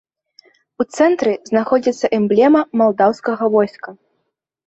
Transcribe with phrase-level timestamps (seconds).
[0.83, 3.89] У цэнтры знаходзіцца эмблема малдаўскага войска.